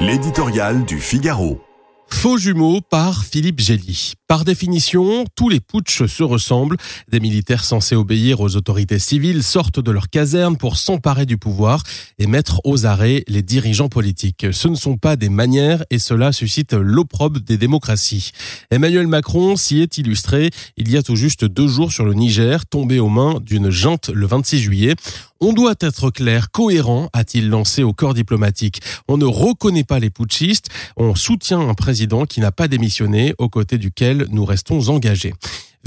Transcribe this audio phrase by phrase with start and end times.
[0.00, 1.60] L'éditorial du Figaro.
[2.08, 4.14] Faux jumeaux par Philippe Gély.
[4.28, 6.76] Par définition, tous les putschs se ressemblent.
[7.10, 11.82] Des militaires censés obéir aux autorités civiles sortent de leur caserne pour s'emparer du pouvoir
[12.18, 14.44] et mettre aux arrêts les dirigeants politiques.
[14.52, 18.32] Ce ne sont pas des manières et cela suscite l'opprobre des démocraties.
[18.70, 22.66] Emmanuel Macron s'y est illustré il y a tout juste deux jours sur le Niger,
[22.66, 24.94] tombé aux mains d'une junte le 26 juillet.
[25.40, 28.80] On doit être clair, cohérent, a-t-il lancé au corps diplomatique.
[29.06, 33.48] On ne reconnaît pas les putschistes, on soutient un président qui n'a pas démissionné, aux
[33.48, 35.34] côtés duquel nous restons engagés.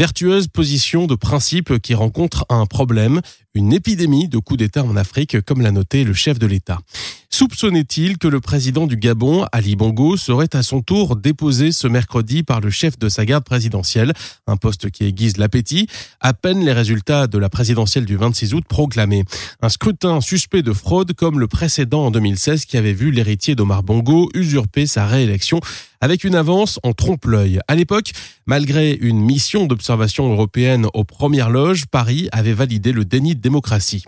[0.01, 3.21] Vertueuse position de principe qui rencontre un problème,
[3.53, 6.79] une épidémie de coups d'État en Afrique, comme l'a noté le chef de l'État.
[7.29, 12.41] Soupçonnait-il que le président du Gabon, Ali Bongo, serait à son tour déposé ce mercredi
[12.41, 14.13] par le chef de sa garde présidentielle,
[14.47, 15.85] un poste qui aiguise l'appétit,
[16.19, 19.23] à peine les résultats de la présidentielle du 26 août proclamés.
[19.61, 23.83] Un scrutin suspect de fraude comme le précédent en 2016 qui avait vu l'héritier d'Omar
[23.83, 25.61] Bongo usurper sa réélection
[26.01, 27.59] avec une avance en trompe-l'œil.
[27.67, 28.11] À l'époque,
[28.45, 34.03] malgré une mission d'observation européenne aux premières loges, Paris avait validé le déni de démocratie.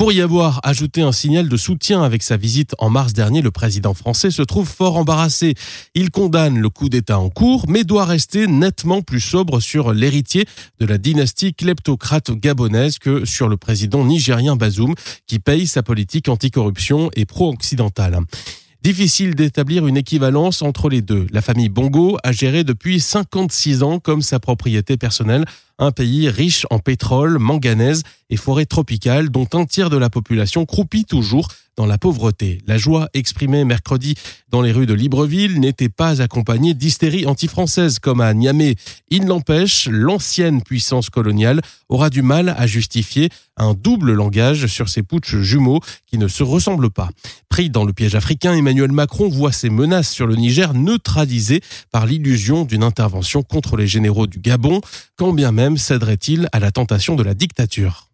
[0.00, 3.50] Pour y avoir ajouté un signal de soutien avec sa visite en mars dernier, le
[3.50, 5.54] président français se trouve fort embarrassé.
[5.94, 10.46] Il condamne le coup d'État en cours, mais doit rester nettement plus sobre sur l'héritier
[10.78, 14.94] de la dynastie kleptocrate gabonaise que sur le président nigérien Bazoum,
[15.26, 18.20] qui paye sa politique anticorruption et pro-occidentale.
[18.82, 21.26] Difficile d'établir une équivalence entre les deux.
[21.32, 25.44] La famille Bongo a géré depuis 56 ans comme sa propriété personnelle
[25.80, 30.66] un pays riche en pétrole, manganèse et forêts tropicales dont un tiers de la population
[30.66, 32.58] croupit toujours dans la pauvreté.
[32.66, 34.14] La joie exprimée mercredi
[34.50, 38.76] dans les rues de Libreville n'était pas accompagnée d'hystérie anti-française comme à Niamey.
[39.08, 45.02] Il n'empêche, l'ancienne puissance coloniale aura du mal à justifier un double langage sur ces
[45.02, 47.08] putschs jumeaux qui ne se ressemblent pas.
[47.48, 52.06] Pris dans le piège africain, Emmanuel Macron voit ses menaces sur le Niger neutralisées par
[52.06, 54.80] l'illusion d'une intervention contre les généraux du Gabon,
[55.16, 58.09] quand bien même céderait-il à la tentation de la dictature